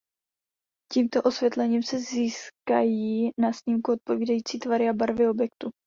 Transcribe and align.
Tímto 0.93 1.21
osvětlením 1.21 1.83
se 1.83 1.99
získají 1.99 3.31
na 3.39 3.53
snímku 3.53 3.91
odpovídající 3.93 4.59
tvary 4.59 4.89
a 4.89 4.93
barvy 4.93 5.27
objektu. 5.29 5.69